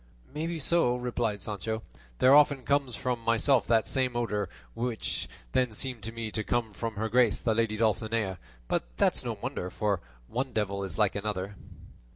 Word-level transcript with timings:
"Maybe 0.33 0.57
so," 0.57 0.95
replied 0.95 1.43
Sancho; 1.43 1.83
"there 2.17 2.33
often 2.33 2.63
comes 2.63 2.95
from 2.95 3.19
myself 3.19 3.67
that 3.67 3.87
same 3.87 4.15
odour 4.15 4.49
which 4.73 5.29
then 5.51 5.73
seemed 5.73 6.01
to 6.01 6.11
me 6.11 6.31
to 6.31 6.43
come 6.43 6.73
from 6.73 6.95
her 6.95 7.07
grace 7.07 7.39
the 7.39 7.53
lady 7.53 7.77
Dulcinea; 7.77 8.39
but 8.67 8.83
that's 8.97 9.23
no 9.23 9.33
wonder, 9.33 9.69
for 9.69 10.01
one 10.27 10.53
devil 10.53 10.83
is 10.83 10.97
like 10.97 11.13
another." 11.13 11.55